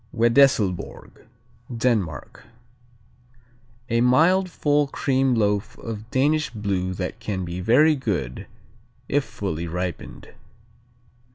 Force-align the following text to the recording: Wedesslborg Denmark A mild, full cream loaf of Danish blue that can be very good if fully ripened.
Wedesslborg 0.11 1.27
Denmark 1.77 2.45
A 3.91 4.01
mild, 4.01 4.49
full 4.49 4.87
cream 4.87 5.35
loaf 5.35 5.77
of 5.77 6.09
Danish 6.09 6.49
blue 6.49 6.95
that 6.95 7.19
can 7.19 7.45
be 7.45 7.61
very 7.61 7.95
good 7.95 8.47
if 9.07 9.23
fully 9.23 9.67
ripened. 9.67 10.33